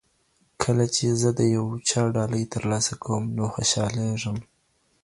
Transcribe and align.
کله 0.61 0.85
چې 0.95 1.05
زه 1.21 1.29
د 1.39 1.41
یو 1.55 1.65
چا 1.89 2.01
ډالۍ 2.15 2.43
ترلاسه 2.53 2.93
کوم 3.03 3.23
نو 3.37 3.45
خوشالېږم. 3.53 4.37